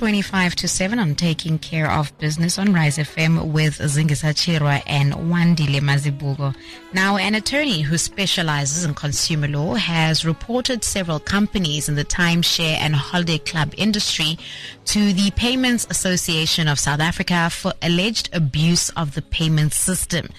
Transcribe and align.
25 0.00 0.54
to 0.54 0.66
7 0.66 0.98
on 0.98 1.14
Taking 1.14 1.58
Care 1.58 1.90
of 1.90 2.16
Business 2.16 2.58
on 2.58 2.72
Rise 2.72 2.96
FM 2.96 3.52
with 3.52 3.76
Zingisa 3.80 4.32
Chirwa 4.32 4.82
and 4.86 5.12
Wandile 5.12 5.78
Mazibuko. 5.82 6.56
Now, 6.94 7.18
an 7.18 7.34
attorney 7.34 7.82
who 7.82 7.98
specializes 7.98 8.86
in 8.86 8.94
consumer 8.94 9.46
law 9.46 9.74
has 9.74 10.24
reported 10.24 10.84
several 10.84 11.20
companies 11.20 11.86
in 11.86 11.96
the 11.96 12.04
timeshare 12.06 12.78
and 12.78 12.96
holiday 12.96 13.36
club 13.36 13.74
industry 13.76 14.38
to 14.86 15.12
the 15.12 15.32
Payments 15.32 15.86
Association 15.90 16.66
of 16.66 16.78
South 16.78 17.00
Africa 17.00 17.50
for 17.50 17.74
alleged 17.82 18.30
abuse 18.32 18.88
of 18.96 19.14
the 19.14 19.20
payment 19.20 19.74
system. 19.74 20.30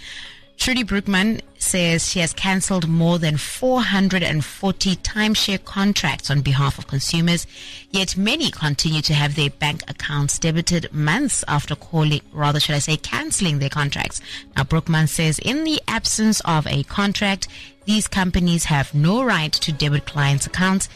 Trudie 0.61 0.83
Broekmann 0.83 1.41
says 1.57 2.07
she 2.07 2.19
has 2.19 2.33
cancelled 2.33 2.87
more 2.87 3.17
than 3.17 3.35
440 3.35 4.95
timeshare 4.97 5.65
contracts 5.65 6.29
on 6.29 6.41
behalf 6.41 6.77
of 6.77 6.85
consumers, 6.85 7.47
yet 7.89 8.15
many 8.15 8.51
continue 8.51 9.01
to 9.01 9.15
have 9.15 9.33
their 9.33 9.49
bank 9.49 9.81
accounts 9.87 10.37
debited 10.37 10.93
months 10.93 11.43
after 11.47 11.75
calling, 11.75 12.21
rather 12.31 12.59
should 12.59 12.75
I 12.75 12.77
say 12.77 12.95
cancelling 12.97 13.57
their 13.57 13.71
contracts. 13.71 14.21
Now 14.55 14.61
Broekmann 14.61 15.09
says 15.09 15.39
in 15.39 15.63
the 15.63 15.81
absence 15.87 16.41
of 16.41 16.67
a 16.67 16.83
contract, 16.83 17.47
these 17.85 18.07
companies 18.07 18.65
have 18.65 18.93
no 18.93 19.23
right 19.23 19.51
to 19.51 19.71
debit 19.71 20.05
clients' 20.05 20.45
accounts. 20.45 20.89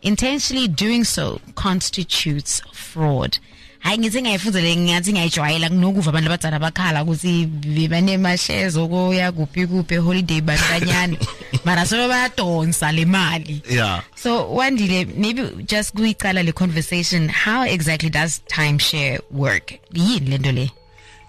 Intentionally 0.00 0.68
doing 0.68 1.02
so 1.02 1.40
constitutes 1.56 2.60
fraud. 2.72 3.38
Hayi 3.78 3.98
ngithi 3.98 4.22
ngiyayifuzele 4.22 4.76
ngathi 4.76 5.12
ngiyayijwayela 5.12 5.68
kunokuva 5.68 6.10
abantu 6.10 6.28
abadala 6.28 6.58
bakhala 6.58 7.02
ukuthi 7.02 7.46
banema-shares 7.88 8.76
okuya 8.76 9.32
kuphi 9.32 9.66
kuphi 9.66 9.94
eholiday 9.94 10.40
bandanyana 10.40 11.16
mara 11.64 11.86
solo 11.86 12.08
bayadonsa 12.08 12.92
le 12.92 13.04
mali 13.04 13.62
Yeah. 13.70 14.02
so 14.14 14.54
wandile 14.54 15.04
maybe 15.16 15.42
just 15.66 15.94
kuyicala 15.94 16.42
le 16.42 16.52
conversation 16.52 17.28
how 17.28 17.62
exactly 17.62 18.10
does 18.10 18.40
timeshare 18.46 19.20
work 19.30 19.72
yini 19.92 20.30
lento 20.30 20.52
le 20.52 20.70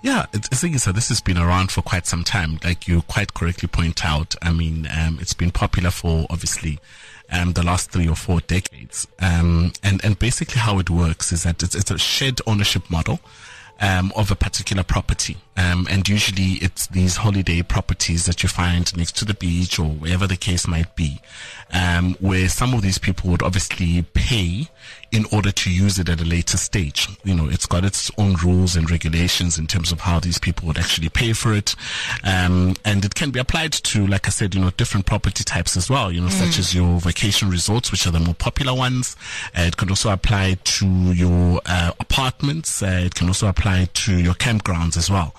Yeah, 0.01 0.27
it's, 0.31 0.47
I 0.49 0.55
think 0.55 0.79
so. 0.79 0.93
This 0.93 1.09
has 1.09 1.19
been 1.19 1.37
around 1.37 1.71
for 1.71 1.81
quite 1.81 2.07
some 2.07 2.23
time. 2.23 2.57
Like 2.63 2.87
you 2.87 3.01
quite 3.01 3.33
correctly 3.33 3.67
point 3.67 4.05
out. 4.05 4.33
I 4.41 4.53
mean, 4.53 4.87
um, 4.97 5.17
it's 5.19 5.33
been 5.33 5.51
popular 5.51 5.91
for 5.91 6.25
obviously 6.29 6.79
um, 7.31 7.53
the 7.53 7.63
last 7.63 7.91
three 7.91 8.07
or 8.07 8.15
four 8.15 8.39
decades. 8.41 9.07
Um, 9.19 9.73
and 9.83 10.03
and 10.03 10.17
basically 10.17 10.59
how 10.59 10.79
it 10.79 10.89
works 10.89 11.31
is 11.31 11.43
that 11.43 11.63
it's, 11.63 11.75
it's 11.75 11.91
a 11.91 11.97
shared 11.97 12.41
ownership 12.47 12.89
model. 12.89 13.19
Um, 13.81 14.11
of 14.13 14.29
a 14.29 14.35
particular 14.35 14.83
property. 14.83 15.37
Um, 15.59 15.87
and 15.89 16.07
usually 16.07 16.53
it's 16.61 16.87
these 16.87 17.17
holiday 17.17 17.61
properties 17.61 18.25
that 18.25 18.43
you 18.43 18.49
find 18.49 18.95
next 18.95 19.17
to 19.17 19.25
the 19.25 19.33
beach 19.33 19.77
or 19.77 19.89
wherever 19.89 20.25
the 20.25 20.37
case 20.37 20.67
might 20.67 20.95
be, 20.95 21.19
um, 21.73 22.15
where 22.19 22.47
some 22.47 22.73
of 22.73 22.81
these 22.81 22.97
people 22.97 23.29
would 23.31 23.43
obviously 23.43 24.03
pay 24.13 24.67
in 25.11 25.25
order 25.31 25.51
to 25.51 25.71
use 25.71 25.97
it 25.97 26.07
at 26.07 26.21
a 26.21 26.25
later 26.25 26.57
stage. 26.57 27.07
You 27.23 27.35
know, 27.35 27.49
it's 27.49 27.65
got 27.65 27.83
its 27.83 28.11
own 28.17 28.35
rules 28.35 28.75
and 28.75 28.89
regulations 28.89 29.57
in 29.57 29.67
terms 29.67 29.91
of 29.91 30.01
how 30.01 30.19
these 30.19 30.37
people 30.37 30.67
would 30.67 30.77
actually 30.77 31.09
pay 31.09 31.33
for 31.33 31.53
it. 31.53 31.75
Um, 32.23 32.75
and 32.85 33.03
it 33.03 33.15
can 33.15 33.31
be 33.31 33.39
applied 33.39 33.73
to, 33.73 34.05
like 34.05 34.27
I 34.27 34.29
said, 34.29 34.53
you 34.53 34.61
know, 34.61 34.69
different 34.71 35.05
property 35.05 35.43
types 35.43 35.75
as 35.75 35.89
well, 35.89 36.11
you 36.11 36.21
know, 36.21 36.29
such 36.29 36.59
as 36.59 36.75
your 36.75 36.99
vacation 36.99 37.49
resorts, 37.49 37.91
which 37.91 38.05
are 38.05 38.11
the 38.11 38.19
more 38.19 38.35
popular 38.35 38.73
ones. 38.73 39.15
Uh, 39.57 39.63
it 39.63 39.77
can 39.77 39.89
also 39.89 40.11
apply 40.11 40.57
to 40.63 40.85
your 40.85 41.59
uh, 41.65 41.91
apartments. 41.99 42.83
Uh, 42.83 43.01
it 43.05 43.15
can 43.15 43.27
also 43.27 43.47
apply 43.47 43.87
to 43.93 44.17
your 44.17 44.35
campgrounds 44.35 44.95
as 44.95 45.09
well. 45.09 45.35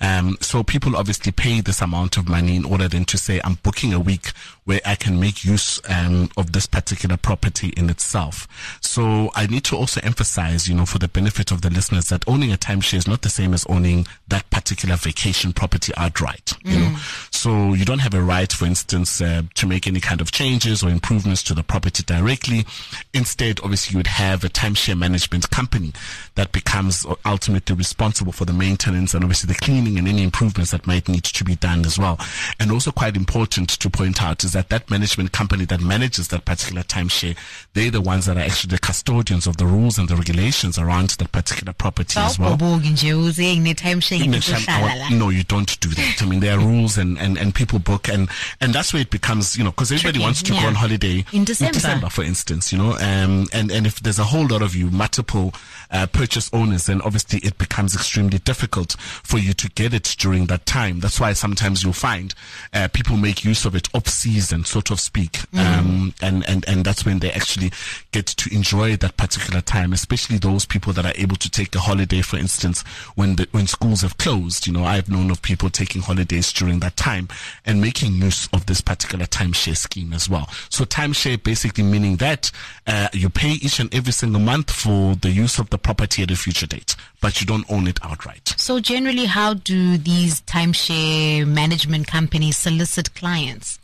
Um, 0.00 0.36
so 0.40 0.62
people 0.62 0.96
obviously 0.96 1.32
pay 1.32 1.60
this 1.60 1.80
amount 1.80 2.16
of 2.16 2.28
money 2.28 2.56
in 2.56 2.64
order 2.64 2.88
then 2.88 3.04
to 3.06 3.18
say, 3.18 3.40
I'm 3.44 3.58
booking 3.62 3.92
a 3.92 4.00
week 4.00 4.32
where 4.64 4.80
I 4.84 4.94
can 4.94 5.18
make 5.18 5.44
use 5.44 5.80
um, 5.88 6.30
of 6.36 6.52
this 6.52 6.66
particular 6.66 7.16
property 7.16 7.68
in 7.76 7.90
itself. 7.90 8.46
So 8.80 9.30
I 9.34 9.46
need 9.46 9.64
to 9.64 9.76
also 9.76 10.00
emphasize, 10.02 10.68
you 10.68 10.74
know, 10.74 10.86
for 10.86 10.98
the 10.98 11.08
benefit 11.08 11.50
of 11.50 11.62
the 11.62 11.70
listeners, 11.70 12.08
that 12.10 12.26
owning 12.28 12.52
a 12.52 12.56
timeshare 12.56 12.98
is 12.98 13.08
not 13.08 13.22
the 13.22 13.28
same 13.28 13.54
as 13.54 13.66
owning 13.68 14.06
that 14.28 14.48
particular 14.50 14.96
vacation 14.96 15.52
property 15.52 15.92
outright. 15.96 16.54
You 16.64 16.78
know, 16.78 16.96
so 17.30 17.74
you 17.74 17.84
don't 17.84 17.98
have 17.98 18.14
a 18.14 18.22
right, 18.22 18.52
for 18.52 18.66
instance, 18.66 19.20
uh, 19.20 19.42
to 19.54 19.66
make 19.66 19.86
any 19.86 20.00
kind 20.00 20.20
of 20.20 20.30
changes 20.30 20.82
or 20.82 20.90
improvements 20.90 21.42
to 21.44 21.54
the 21.54 21.64
property 21.64 22.04
directly. 22.04 22.64
Instead, 23.12 23.58
obviously, 23.60 23.94
you 23.94 23.98
would 23.98 24.06
have 24.06 24.44
a 24.44 24.48
timeshare 24.48 24.96
management 24.96 25.50
company 25.50 25.92
that 26.36 26.52
becomes 26.52 27.04
ultimately 27.26 27.74
responsible 27.74 28.32
for 28.32 28.44
the 28.44 28.52
maintenance 28.52 29.12
and 29.12 29.24
obviously 29.24 29.52
the 29.52 29.58
cleaning 29.58 29.98
and 29.98 30.06
any 30.06 30.22
improvements 30.22 30.70
that 30.70 30.86
might 30.86 31.08
need 31.08 31.24
to 31.24 31.44
be 31.44 31.56
done 31.56 31.84
as 31.84 31.98
well. 31.98 32.18
And 32.60 32.70
also 32.70 32.92
quite 32.92 33.16
important 33.16 33.68
to 33.70 33.90
point 33.90 34.22
out 34.22 34.44
is 34.44 34.51
that 34.52 34.68
that 34.68 34.90
management 34.90 35.32
company 35.32 35.64
that 35.66 35.80
manages 35.80 36.28
that 36.28 36.44
particular 36.44 36.82
timeshare, 36.82 37.36
they're 37.74 37.90
the 37.90 38.00
ones 38.00 38.26
that 38.26 38.36
are 38.36 38.40
actually 38.44 38.70
the 38.70 38.78
custodians 38.78 39.46
of 39.46 39.56
the 39.56 39.66
rules 39.66 39.98
and 39.98 40.08
the 40.08 40.16
regulations 40.16 40.78
around 40.78 41.10
that 41.10 41.32
particular 41.32 41.72
property 41.72 42.18
as 42.20 42.38
well. 42.38 42.50
awubhoboki 42.56 42.88
nje 42.90 43.14
uze 43.14 43.56
ngine-timeshare 43.56 44.24
In 44.24 44.30
the 44.30 44.38
ngizohlala 44.38 45.08
time- 45.08 45.18
no, 45.18 45.30
you 45.30 45.42
don't 45.44 45.80
do 45.80 45.88
that. 45.88 46.22
I 46.22 46.26
mean, 46.26 46.40
there 46.40 46.54
are 46.58 46.64
rules 46.64 46.98
and, 46.98 47.18
and, 47.18 47.38
and 47.38 47.54
people 47.54 47.78
book 47.78 48.08
and, 48.08 48.28
and 48.60 48.72
that's 48.74 48.92
where 48.92 49.02
it 49.02 49.10
becomes, 49.10 49.56
you 49.56 49.64
know, 49.64 49.70
because 49.70 49.90
everybody 49.92 50.18
Tricky, 50.18 50.24
wants 50.24 50.42
to 50.42 50.54
yeah. 50.54 50.62
go 50.62 50.66
on 50.68 50.74
holiday 50.74 51.24
In 51.32 51.44
December. 51.44 52.08
for 52.10 52.24
instance, 52.24 52.72
you 52.72 52.78
know, 52.78 52.92
um, 52.98 53.46
and, 53.52 53.70
and 53.70 53.86
if 53.86 54.00
there's 54.00 54.18
a 54.18 54.24
whole 54.24 54.46
lot 54.46 54.62
of 54.62 54.74
you, 54.74 54.90
multiple, 54.90 55.52
uh, 55.92 56.06
purchase 56.06 56.50
owners, 56.52 56.86
then 56.86 57.00
obviously 57.02 57.38
it 57.40 57.58
becomes 57.58 57.94
extremely 57.94 58.38
difficult 58.38 58.96
for 58.98 59.38
you 59.38 59.52
to 59.52 59.68
get 59.70 59.94
it 59.94 60.16
during 60.18 60.46
that 60.46 60.66
time. 60.66 61.00
That's 61.00 61.20
why 61.20 61.32
sometimes 61.34 61.84
you'll 61.84 61.92
find, 61.92 62.34
uh, 62.72 62.88
people 62.92 63.16
make 63.16 63.44
use 63.44 63.64
of 63.64 63.74
it 63.74 63.88
off 63.94 64.08
season, 64.08 64.64
so 64.64 64.80
to 64.82 64.96
speak. 64.96 65.40
Um, 65.54 66.14
and, 66.22 66.48
and, 66.48 66.66
and 66.68 66.84
that's 66.84 67.04
when 67.04 67.18
they 67.18 67.30
actually 67.30 67.72
get 68.10 68.26
to 68.26 68.54
enjoy 68.54 68.96
that 68.96 69.16
particular 69.16 69.60
time, 69.60 69.92
especially 69.92 70.38
those 70.38 70.64
people 70.64 70.92
that 70.94 71.04
are 71.04 71.12
able 71.16 71.36
to 71.36 71.50
take 71.50 71.74
a 71.74 71.80
holiday, 71.80 72.22
for 72.22 72.36
instance, 72.36 72.82
when 73.14 73.36
the, 73.36 73.48
when 73.52 73.66
schools 73.66 74.02
have 74.02 74.16
closed. 74.18 74.66
You 74.66 74.72
know, 74.72 74.84
I've 74.84 75.08
known 75.08 75.30
of 75.30 75.42
people 75.42 75.70
taking 75.70 76.02
holidays 76.02 76.52
during 76.52 76.80
that 76.80 76.96
time 76.96 77.28
and 77.66 77.80
making 77.80 78.14
use 78.14 78.48
of 78.52 78.66
this 78.66 78.80
particular 78.80 79.26
timeshare 79.26 79.76
scheme 79.76 80.12
as 80.12 80.28
well. 80.28 80.48
So 80.68 80.84
timeshare 80.84 81.42
basically 81.42 81.84
meaning 81.84 82.16
that 82.16 82.50
uh, 82.86 83.08
you 83.12 83.28
pay 83.30 83.52
each 83.52 83.80
and 83.80 83.92
every 83.94 84.12
single 84.12 84.40
month 84.40 84.70
for 84.70 85.14
the 85.16 85.30
use 85.30 85.58
of 85.58 85.70
the 85.70 85.78
property 85.82 86.22
at 86.22 86.30
a 86.30 86.36
future 86.36 86.66
date, 86.66 86.96
but 87.20 87.40
you 87.40 87.46
don't 87.46 87.70
own 87.70 87.86
it 87.86 87.98
outright. 88.02 88.54
so 88.56 88.80
generally 88.80 89.26
how 89.26 89.54
do 89.54 89.96
these 89.98 90.40
timeshare 90.42 91.46
management 91.46 92.06
companies 92.06 92.56
solicit 92.56 93.14
clients 93.14 93.78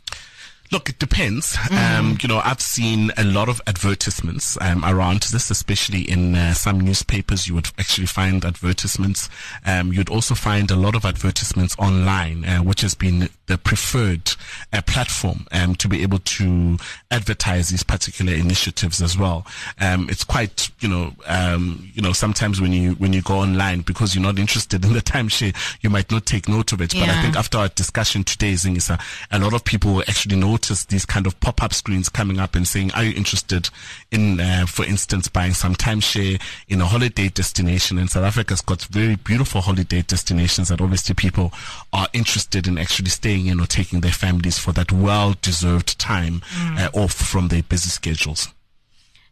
Look, 0.71 0.89
it 0.89 0.99
depends. 0.99 1.57
Um, 1.71 2.17
you 2.21 2.27
know, 2.27 2.41
I've 2.43 2.61
seen 2.61 3.11
a 3.17 3.23
lot 3.23 3.49
of 3.49 3.59
advertisements 3.65 4.55
um, 4.61 4.85
around 4.85 5.21
this, 5.23 5.49
especially 5.49 6.01
in 6.01 6.35
uh, 6.35 6.53
some 6.53 6.79
newspapers. 6.79 7.47
You 7.47 7.55
would 7.55 7.69
actually 7.79 8.05
find 8.05 8.45
advertisements. 8.45 9.29
Um, 9.65 9.91
you'd 9.91 10.09
also 10.09 10.35
find 10.35 10.69
a 10.69 10.75
lot 10.75 10.95
of 10.95 11.05
advertisements 11.05 11.75
online, 11.79 12.45
uh, 12.45 12.59
which 12.59 12.81
has 12.81 12.93
been 12.93 13.29
the 13.47 13.57
preferred 13.57 14.33
uh, 14.71 14.81
platform 14.83 15.47
um, 15.51 15.73
to 15.75 15.87
be 15.87 16.03
able 16.03 16.19
to 16.19 16.77
advertise 17.09 17.69
these 17.69 17.83
particular 17.83 18.33
initiatives 18.33 19.01
as 19.01 19.17
well. 19.17 19.47
Um, 19.81 20.07
it's 20.09 20.23
quite, 20.23 20.69
you 20.81 20.87
know, 20.87 21.13
um, 21.25 21.89
you 21.93 22.01
know, 22.01 22.13
sometimes 22.13 22.61
when 22.61 22.71
you 22.73 22.91
when 22.93 23.11
you 23.11 23.23
go 23.23 23.39
online 23.39 23.81
because 23.81 24.13
you're 24.13 24.23
not 24.23 24.37
interested 24.37 24.85
in 24.85 24.93
the 24.93 25.01
timeshare, 25.01 25.55
you 25.81 25.89
might 25.89 26.11
not 26.11 26.27
take 26.27 26.47
note 26.47 26.73
of 26.73 26.81
it. 26.81 26.93
But 26.93 27.09
I 27.09 27.21
think 27.23 27.35
after 27.35 27.57
our 27.57 27.69
discussion 27.69 28.23
today, 28.23 28.53
Zingisa, 28.53 29.01
a 29.31 29.39
lot 29.39 29.53
of 29.53 29.63
people 29.63 30.01
actually 30.01 30.35
notice 30.59 30.83
these 30.85 31.05
kind 31.05 31.25
of 31.25 31.39
pop-up 31.39 31.73
screens 31.73 32.09
coming 32.09 32.37
up 32.37 32.53
and 32.53 32.67
saying, 32.67 32.91
are 32.93 33.03
you 33.05 33.13
interested 33.15 33.69
in, 34.11 34.39
uh, 34.41 34.65
for 34.65 34.83
instance, 34.85 35.29
buying 35.29 35.53
some 35.53 35.73
timeshare 35.73 36.41
in 36.67 36.81
a 36.81 36.85
holiday 36.85 37.29
destination? 37.29 37.97
And 37.97 38.09
South 38.09 38.25
Africa's 38.25 38.59
got 38.61 38.81
very 38.83 39.15
beautiful 39.15 39.61
holiday 39.61 40.01
destinations 40.01 40.67
that 40.67 40.81
obviously 40.81 41.15
people 41.15 41.53
are 41.93 42.09
interested 42.11 42.67
in 42.67 42.77
actually 42.77 43.09
staying 43.09 43.45
in 43.47 43.61
or 43.61 43.65
taking 43.67 44.01
their 44.01 44.11
families 44.11 44.59
for 44.59 44.73
that 44.73 44.91
well-deserved 44.91 45.97
time 45.97 46.41
uh, 46.77 46.89
off 46.93 47.13
from 47.13 47.47
their 47.47 47.63
busy 47.63 47.89
schedules. 47.89 48.49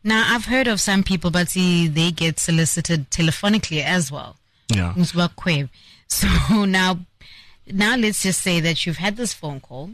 now 0.03 0.23
i've 0.33 0.45
heard 0.45 0.67
of 0.67 0.79
some 0.79 1.03
people 1.03 1.31
but 1.31 1.49
see 1.49 1.87
they 1.87 2.11
get 2.11 2.39
solicited 2.39 3.09
telephonically 3.11 3.83
as 3.83 4.11
well 4.11 4.37
Yeah. 4.69 4.93
So 6.07 6.27
now 6.65 6.99
now 7.69 7.97
let's 7.97 8.23
just 8.23 8.41
say 8.41 8.61
that 8.61 8.85
you've 8.85 8.97
had 8.97 9.17
this 9.17 9.33
phone 9.33 9.59
call 9.59 9.89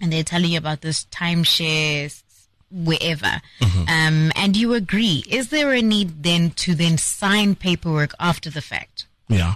and 0.00 0.12
they're 0.12 0.24
telling 0.24 0.50
you 0.52 0.58
about 0.58 0.80
this 0.80 1.04
timeshare 1.06 2.22
wherever 2.70 3.42
um, 3.88 4.30
and 4.36 4.56
you 4.56 4.74
agree 4.74 5.24
is 5.28 5.48
there 5.48 5.72
a 5.72 5.82
need 5.82 6.22
then 6.22 6.50
to 6.50 6.74
then 6.74 6.96
sign 6.96 7.54
paperwork 7.56 8.12
after 8.20 8.48
the 8.48 8.62
fact 8.62 9.06
Yeah. 9.30 9.54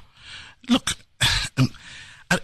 Look, 0.71 0.93
um, 1.59 1.69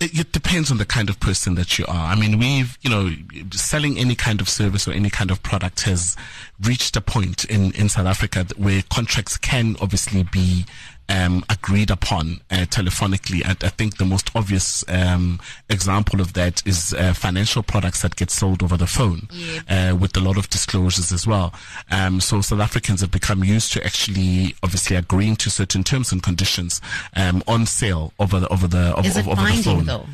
it 0.01 0.33
depends 0.33 0.71
on 0.71 0.79
the 0.79 0.85
kind 0.85 1.09
of 1.09 1.19
person 1.21 1.55
that 1.55 1.79
you 1.79 1.87
are. 1.87 2.13
I 2.13 2.15
mean, 2.15 2.39
we've, 2.39 2.79
you 2.83 2.91
know, 2.91 3.11
selling 3.53 3.99
any 3.99 4.15
kind 4.15 4.41
of 4.41 4.49
service 4.49 4.87
or 4.87 4.93
any 4.93 5.11
kind 5.11 5.31
of 5.31 5.43
product 5.43 5.83
has 5.83 6.17
reached 6.61 6.97
a 6.97 7.01
point 7.01 7.45
in, 7.47 7.73
in 7.73 7.89
South 7.89 8.07
Africa 8.07 8.47
where 8.57 8.83
contracts 8.91 9.37
can 9.37 9.77
obviously 9.81 10.23
be 10.23 10.67
um, 11.11 11.45
agreed 11.49 11.91
upon 11.91 12.41
uh, 12.51 12.67
telephonically. 12.67 13.43
And 13.45 13.63
I 13.63 13.69
think 13.69 13.97
the 13.99 14.05
most 14.05 14.31
obvious 14.35 14.85
um, 14.89 15.41
example 15.69 16.21
of 16.21 16.33
that 16.35 16.67
is 16.67 16.95
uh, 16.95 17.13
financial 17.13 17.63
products 17.63 18.03
that 18.03 18.17
get 18.17 18.31
sold 18.31 18.63
over 18.63 18.77
the 18.77 18.87
phone, 18.87 19.29
uh, 19.69 19.97
with 19.99 20.17
a 20.17 20.21
lot 20.21 20.39
of 20.39 20.49
disclosures 20.49 21.13
as 21.13 21.27
well. 21.27 21.53
Um, 21.91 22.21
so 22.21 22.41
South 22.41 22.61
Africans 22.61 23.01
have 23.01 23.11
become 23.11 23.43
used 23.45 23.73
to 23.73 23.85
actually, 23.85 24.55
obviously, 24.63 24.97
agreeing 24.97 25.37
to 25.37 25.51
certain 25.51 25.83
terms 25.83 26.13
and 26.13 26.23
conditions 26.23 26.81
um, 27.17 27.43
on 27.47 27.67
sale 27.67 28.13
over 28.19 28.41
the 28.41 28.49
over 28.49 28.67
the 28.67 28.95
over, 28.97 29.09
over 29.31 29.35
the 29.35 29.63
phone. 29.63 29.85
though? 29.85 30.07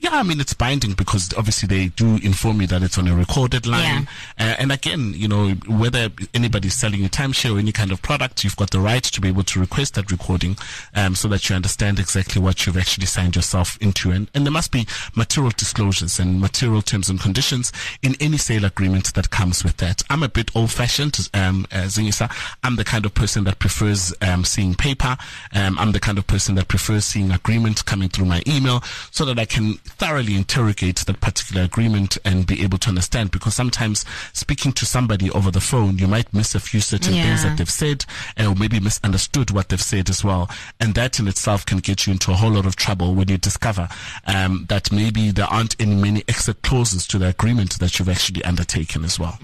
Yeah, 0.00 0.10
I 0.12 0.22
mean 0.22 0.40
it's 0.40 0.54
binding 0.54 0.92
because 0.92 1.32
obviously 1.36 1.66
they 1.66 1.88
do 1.88 2.16
inform 2.22 2.60
you 2.60 2.66
that 2.68 2.82
it's 2.82 2.98
on 2.98 3.08
a 3.08 3.14
recorded 3.14 3.66
line. 3.66 4.08
Uh, 4.38 4.54
and 4.58 4.72
again, 4.72 5.12
you 5.14 5.28
know, 5.28 5.50
whether 5.68 6.10
anybody's 6.34 6.74
selling 6.74 7.04
a 7.04 7.08
timeshare 7.08 7.56
or 7.56 7.58
any 7.58 7.72
kind 7.72 7.92
of 7.92 8.02
product, 8.02 8.44
you've 8.44 8.56
got 8.56 8.70
the 8.70 8.80
right 8.80 9.02
to 9.02 9.20
be 9.20 9.28
able 9.28 9.44
to 9.44 9.60
request 9.60 9.94
that 9.94 10.10
recording, 10.10 10.56
um, 10.94 11.14
so 11.14 11.28
that 11.28 11.48
you 11.48 11.56
understand 11.56 11.98
exactly 11.98 12.40
what 12.40 12.66
you've 12.66 12.76
actually 12.76 13.06
signed 13.06 13.36
yourself 13.36 13.78
into. 13.80 14.10
And, 14.10 14.28
and 14.34 14.44
there 14.44 14.52
must 14.52 14.72
be 14.72 14.86
material 15.14 15.52
disclosures 15.56 16.18
and 16.18 16.40
material 16.40 16.82
terms 16.82 17.08
and 17.08 17.20
conditions 17.20 17.72
in 18.02 18.16
any 18.20 18.38
sale 18.38 18.64
agreement 18.64 19.14
that 19.14 19.30
comes 19.30 19.62
with 19.64 19.76
that. 19.78 20.02
I'm 20.10 20.22
a 20.22 20.28
bit 20.28 20.50
old-fashioned, 20.54 21.28
um, 21.34 21.66
uh, 21.70 21.84
Zingisa. 21.84 22.30
I'm 22.64 22.76
the 22.76 22.84
kind 22.84 23.06
of 23.06 23.14
person 23.14 23.44
that 23.44 23.58
prefers 23.58 24.12
um, 24.20 24.44
seeing 24.44 24.74
paper. 24.74 25.16
Um, 25.54 25.78
I'm 25.78 25.92
the 25.92 26.00
kind 26.00 26.18
of 26.18 26.26
person 26.26 26.54
that 26.56 26.68
prefers 26.68 27.04
seeing 27.04 27.30
agreement 27.30 27.84
coming 27.84 28.08
through 28.08 28.26
my 28.26 28.42
email, 28.46 28.82
so 29.10 29.24
that 29.26 29.38
I 29.38 29.44
can 29.44 29.61
thoroughly 29.84 30.34
interrogate 30.34 30.96
that 31.06 31.20
particular 31.20 31.62
agreement 31.62 32.18
and 32.24 32.46
be 32.46 32.62
able 32.62 32.78
to 32.78 32.88
understand. 32.88 33.30
Because 33.30 33.54
sometimes 33.54 34.04
speaking 34.32 34.72
to 34.72 34.86
somebody 34.86 35.30
over 35.30 35.50
the 35.50 35.60
phone, 35.60 35.98
you 35.98 36.06
might 36.06 36.32
miss 36.32 36.54
a 36.54 36.60
few 36.60 36.80
certain 36.80 37.14
things 37.14 37.42
that 37.42 37.58
they've 37.58 37.70
said, 37.70 38.04
or 38.38 38.54
maybe 38.54 38.80
misunderstood 38.80 39.50
what 39.50 39.68
they've 39.68 39.82
said 39.82 40.08
as 40.10 40.24
well. 40.24 40.50
And 40.80 40.94
that 40.94 41.18
in 41.18 41.28
itself 41.28 41.64
can 41.66 41.78
get 41.78 42.06
you 42.06 42.12
into 42.12 42.30
a 42.30 42.34
whole 42.34 42.52
lot 42.52 42.66
of 42.66 42.76
trouble 42.76 43.14
when 43.14 43.28
you 43.28 43.38
discover 43.38 43.88
um, 44.26 44.66
that 44.68 44.92
maybe 44.92 45.30
there 45.30 45.46
aren't 45.46 45.80
any 45.80 45.94
many 45.94 46.24
exit 46.28 46.62
clauses 46.62 47.06
to 47.08 47.18
the 47.18 47.28
agreement 47.28 47.78
that 47.78 47.98
you've 47.98 48.08
actually 48.08 48.44
undertaken 48.44 49.04
as 49.04 49.18
well. 49.18 49.38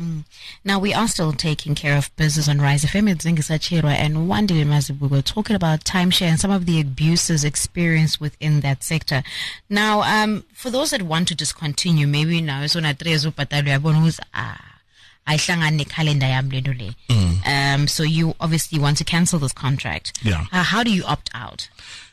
Now 0.64 0.78
we 0.78 0.94
are 0.94 1.08
still 1.08 1.32
taking 1.32 1.74
care 1.74 1.96
of 1.96 2.14
business 2.16 2.48
on 2.48 2.60
Rise 2.60 2.84
FM. 2.84 3.10
It's 3.10 3.24
Zingisa 3.24 3.58
Chirwa 3.58 3.92
and 3.92 4.28
we 5.00 5.08
were 5.08 5.22
talking 5.22 5.56
about 5.56 5.84
timeshare 5.84 6.28
and 6.28 6.40
some 6.40 6.50
of 6.50 6.66
the 6.66 6.80
abuses 6.80 7.44
experienced 7.44 8.20
within 8.20 8.60
that 8.60 8.82
sector. 8.82 9.22
Now, 9.68 9.97
um, 10.02 10.44
for 10.52 10.70
those 10.70 10.90
that 10.90 11.02
want 11.02 11.28
to 11.28 11.34
discontinue, 11.34 12.06
maybe 12.06 12.40
now 12.40 12.62
it's 12.62 12.76
on 12.76 12.84
a 12.84 12.94
trezo 12.94 13.30
patalo 13.30 13.68
yabona 13.68 13.98
ukuthi 13.98 14.20
ah 14.34 14.77
ayihlangani 15.28 15.84
necalendar 15.84 16.30
yami 16.30 16.52
lento 16.52 16.72
le. 16.72 16.94
Um, 17.46 17.86
so 17.88 18.02
you 18.02 18.34
obviously 18.40 18.78
want 18.78 18.98
to 18.98 19.04
cancel 19.04 19.38
this 19.38 19.52
contract. 19.52 20.12
Yeah. 20.22 20.46
Uh, 20.52 20.62
how 20.62 20.82
do 20.82 20.90
you 20.90 21.04
opt 21.04 21.30
out? 21.34 21.68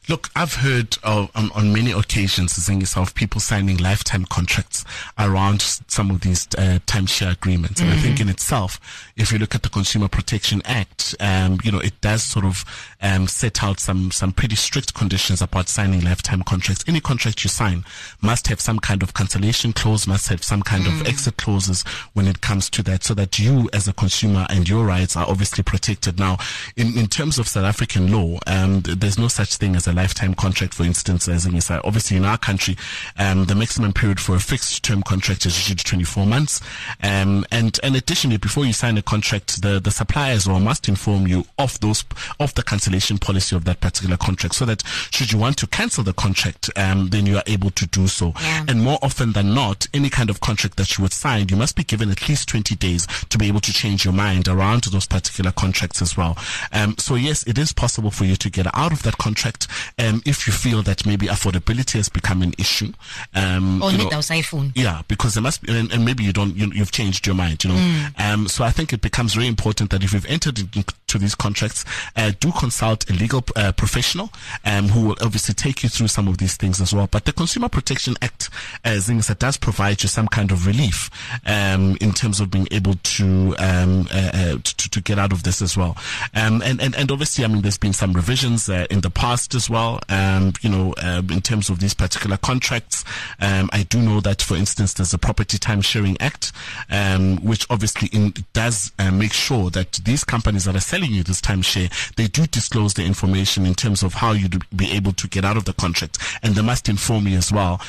Look, 0.07 0.29
I've 0.35 0.53
heard 0.55 0.99
of, 1.03 1.31
on, 1.33 1.49
on 1.55 1.73
many 1.73 1.91
occasions, 1.91 2.55
of 2.95 3.15
people 3.15 3.41
signing 3.41 3.77
lifetime 3.77 4.25
contracts 4.25 4.85
around 5.17 5.63
some 5.63 6.11
of 6.11 6.21
these 6.21 6.47
uh, 6.59 6.77
timeshare 6.85 7.31
agreements. 7.33 7.81
And 7.81 7.89
I 7.89 7.97
think 7.97 8.19
in 8.19 8.29
itself, 8.29 8.79
if 9.15 9.31
you 9.31 9.39
look 9.39 9.55
at 9.55 9.63
the 9.63 9.69
Consumer 9.69 10.07
Protection 10.07 10.61
Act, 10.63 11.15
um, 11.19 11.57
you 11.63 11.71
know, 11.71 11.79
it 11.79 11.99
does 12.01 12.21
sort 12.21 12.45
of 12.45 12.63
um, 13.01 13.27
set 13.27 13.63
out 13.63 13.79
some, 13.79 14.11
some 14.11 14.31
pretty 14.31 14.55
strict 14.55 14.93
conditions 14.93 15.41
about 15.41 15.69
signing 15.69 16.01
lifetime 16.01 16.43
contracts. 16.43 16.83
Any 16.87 16.99
contract 16.99 17.43
you 17.43 17.49
sign 17.49 17.83
must 18.21 18.47
have 18.47 18.61
some 18.61 18.79
kind 18.79 19.01
of 19.01 19.15
cancellation 19.15 19.73
clause, 19.73 20.05
must 20.05 20.27
have 20.27 20.43
some 20.43 20.61
kind 20.61 20.85
of 20.85 21.07
exit 21.07 21.37
clauses 21.37 21.83
when 22.13 22.27
it 22.27 22.41
comes 22.41 22.69
to 22.69 22.83
that, 22.83 23.03
so 23.05 23.13
that 23.13 23.37
you 23.37 23.69
as 23.71 23.87
a 23.87 23.93
consumer 23.93 24.47
and 24.49 24.67
your 24.67 24.85
rights 24.85 25.15
are 25.15 25.27
obviously 25.29 25.63
protected. 25.63 26.19
Now, 26.19 26.37
in, 26.75 26.97
in 26.97 27.05
terms 27.07 27.37
of 27.37 27.47
South 27.47 27.65
African 27.65 28.11
law, 28.11 28.39
um, 28.47 28.81
there's 28.81 29.19
no 29.19 29.27
such 29.27 29.57
thing 29.57 29.75
as 29.75 29.85
a 29.87 29.93
lifetime 29.93 30.33
contract, 30.33 30.73
for 30.73 30.83
instance, 30.83 31.27
as 31.27 31.45
in 31.45 31.61
say, 31.61 31.79
obviously 31.83 32.17
in 32.17 32.25
our 32.25 32.37
country, 32.37 32.75
um, 33.19 33.45
the 33.45 33.53
maximum 33.53 33.93
period 33.93 34.19
for 34.19 34.35
a 34.35 34.39
fixed 34.39 34.83
term 34.83 35.03
contract 35.03 35.45
is 35.45 35.57
usually 35.57 35.75
24 35.75 36.25
months. 36.25 36.61
Um, 37.03 37.45
and, 37.51 37.79
and 37.83 37.95
additionally, 37.95 38.37
before 38.37 38.65
you 38.65 38.73
sign 38.73 38.97
a 38.97 39.03
contract, 39.03 39.61
the, 39.61 39.79
the 39.79 39.91
supplier 39.91 40.33
as 40.33 40.47
well 40.47 40.59
must 40.59 40.89
inform 40.89 41.27
you 41.27 41.45
of 41.59 41.79
those, 41.81 42.03
of 42.39 42.55
the 42.55 42.63
cancellation 42.63 43.19
policy 43.19 43.55
of 43.55 43.65
that 43.65 43.81
particular 43.81 44.17
contract 44.17 44.55
so 44.55 44.65
that 44.65 44.83
should 45.11 45.31
you 45.31 45.37
want 45.37 45.57
to 45.57 45.67
cancel 45.67 46.03
the 46.03 46.13
contract, 46.13 46.71
um, 46.75 47.09
then 47.09 47.27
you 47.27 47.37
are 47.37 47.43
able 47.45 47.69
to 47.69 47.85
do 47.87 48.07
so. 48.07 48.33
Yeah. 48.41 48.65
And 48.67 48.81
more 48.81 48.97
often 49.03 49.33
than 49.33 49.53
not, 49.53 49.87
any 49.93 50.09
kind 50.09 50.29
of 50.31 50.41
contract 50.41 50.77
that 50.77 50.97
you 50.97 51.03
would 51.03 51.13
sign, 51.13 51.49
you 51.49 51.55
must 51.55 51.75
be 51.75 51.83
given 51.83 52.09
at 52.09 52.27
least 52.27 52.49
20 52.49 52.75
days 52.75 52.94
to 53.29 53.37
be 53.37 53.47
able 53.47 53.59
to 53.61 53.73
change 53.73 54.05
your 54.05 54.13
mind 54.13 54.47
around 54.47 54.83
those 54.85 55.07
particular 55.07 55.51
contracts 55.51 56.01
as 56.01 56.15
well. 56.17 56.37
Um, 56.71 56.95
so 56.97 57.15
yes, 57.15 57.43
it 57.43 57.57
is 57.57 57.73
possible 57.73 58.11
for 58.11 58.25
you 58.25 58.35
to 58.35 58.49
get 58.49 58.67
out 58.75 58.91
of 58.91 59.03
that 59.03 59.17
contract 59.17 59.67
um, 59.99 60.21
if 60.25 60.47
you 60.47 60.53
feel 60.53 60.81
that 60.83 61.05
maybe 61.05 61.27
affordability 61.27 61.93
has 61.93 62.09
become 62.09 62.41
an 62.41 62.53
issue. 62.57 62.93
Um, 63.33 63.81
Or 63.81 63.91
you 63.91 63.97
know, 63.97 64.03
need 64.05 64.13
phone. 64.45 64.71
yeah, 64.75 65.01
because 65.07 65.33
there 65.33 65.43
must 65.43 65.61
be, 65.61 65.77
and, 65.77 65.91
and 65.91 66.05
maybe 66.05 66.23
you 66.23 66.33
don't, 66.33 66.55
you, 66.55 66.71
you've 66.73 66.91
changed 66.91 67.25
your 67.25 67.35
mind, 67.35 67.63
you 67.63 67.71
know. 67.71 68.07
Um, 68.17 68.47
so 68.47 68.63
I 68.63 68.71
think 68.71 68.93
it 68.93 69.01
becomes 69.01 69.33
very 69.33 69.47
important 69.47 69.89
that 69.91 70.03
if 70.03 70.13
you've 70.13 70.25
entered 70.25 70.59
into 70.59 71.17
these 71.17 71.35
contracts, 71.35 71.85
uh, 72.15 72.31
do 72.39 72.51
consult 72.51 73.09
a 73.09 73.13
legal 73.13 73.43
uh, 73.55 73.71
professional 73.71 74.31
um, 74.65 74.89
who 74.89 75.07
will 75.07 75.15
obviously 75.21 75.53
take 75.53 75.83
you 75.83 75.89
through 75.89 76.07
some 76.07 76.27
of 76.27 76.37
these 76.37 76.55
things 76.57 76.79
as 76.81 76.93
well. 76.93 77.07
But 77.07 77.25
the 77.25 77.33
Consumer 77.33 77.69
Protection 77.69 78.15
Act, 78.21 78.49
uh, 78.83 78.89
Zingisa, 78.91 79.37
does 79.37 79.57
provide 79.57 80.03
you 80.03 80.09
some 80.09 80.27
kind 80.27 80.51
of 80.51 80.65
relief 80.67 81.09
um, 81.45 81.97
in 82.01 82.11
terms 82.11 82.39
of 82.39 82.51
being 82.51 82.67
able 82.71 82.84
to, 82.93 83.55
um, 83.57 84.07
uh, 84.13 84.31
uh, 84.33 84.57
to 84.63 84.89
to 84.89 85.01
get 85.01 85.19
out 85.19 85.33
of 85.33 85.43
this 85.43 85.61
as 85.61 85.75
well. 85.75 85.97
Um, 86.33 86.61
and, 86.61 86.81
and 86.81 86.95
and 86.95 87.11
obviously, 87.11 87.43
I 87.43 87.47
mean, 87.47 87.61
there's 87.61 87.77
been 87.77 87.93
some 87.93 88.13
revisions 88.13 88.69
uh, 88.69 88.85
in 88.89 89.01
the 89.01 89.09
past 89.09 89.53
as 89.55 89.69
well. 89.69 89.99
Um, 90.09 90.53
you 90.61 90.69
know, 90.69 90.93
uh, 91.01 91.21
in 91.29 91.41
terms 91.41 91.69
of 91.69 91.79
these 91.79 91.93
particular 91.93 92.37
contracts, 92.37 93.03
um, 93.39 93.69
I 93.73 93.83
do 93.83 94.01
know 94.01 94.21
that, 94.21 94.41
for 94.41 94.55
instance, 94.55 94.93
there's 94.93 95.13
a 95.13 95.17
Property 95.17 95.57
Time 95.57 95.81
Sharing 95.81 96.19
Act, 96.21 96.51
um, 96.89 97.37
which 97.37 97.65
obviously 97.69 98.09
in, 98.13 98.33
does 98.53 98.91
uh, 98.99 99.11
make 99.11 99.33
sure 99.33 99.69
that 99.71 99.93
these 100.05 100.23
companies 100.23 100.65
that 100.65 100.75
are 100.75 100.79
selling 100.81 101.11
you 101.11 101.23
this 101.23 101.41
timeshare, 101.41 101.91
they 102.15 102.27
do 102.27 102.45
disclose 102.47 102.93
the 102.93 103.03
information 103.03 103.65
in 103.65 103.73
terms 103.73 104.03
of 104.03 104.13
how 104.15 104.31
you'd 104.31 104.63
be 104.75 104.91
able 104.91 105.13
to 105.13 105.27
get 105.27 105.43
out 105.43 105.57
of 105.57 105.65
the 105.65 105.73
contract, 105.73 106.17
and 106.43 106.55
they 106.55 106.61
must 106.61 106.87
inform 106.87 107.27
you 107.27 107.37
as 107.37 107.51
well 107.51 107.81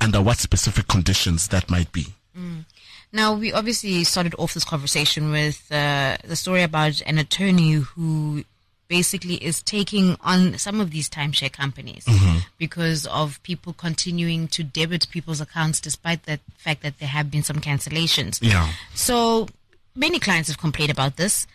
under 0.00 0.20
what 0.22 0.38
specific 0.38 0.88
conditions 0.88 1.48
that 1.48 1.70
might 1.70 1.90
be. 1.92 2.06
Now, 3.16 3.32
we 3.32 3.50
obviously 3.50 4.04
started 4.04 4.34
off 4.36 4.52
this 4.52 4.62
conversation 4.62 5.30
with 5.30 5.72
uh, 5.72 6.18
the 6.22 6.36
story 6.36 6.62
about 6.62 7.00
an 7.06 7.16
attorney 7.16 7.72
who 7.72 8.44
basically 8.88 9.36
is 9.42 9.62
taking 9.62 10.18
on 10.20 10.58
some 10.58 10.82
of 10.82 10.90
these 10.90 11.08
timeshare 11.08 11.50
companies 11.50 12.06
because 12.58 13.06
of 13.06 13.42
people 13.42 13.72
continuing 13.72 14.48
to 14.48 14.62
debit 14.62 15.08
people's 15.10 15.40
accounts 15.40 15.80
despite 15.80 16.24
the 16.24 16.38
fact 16.58 16.82
that 16.82 16.98
there 16.98 17.08
have 17.08 17.30
been 17.30 17.42
some 17.42 17.56
cancellations. 17.56 18.38
Yeah. 18.42 18.70
So 18.94 19.48
many 19.94 20.18
clients 20.18 20.50
have 20.50 20.58
complained 20.58 20.90
about 20.90 21.16
this. 21.16 21.46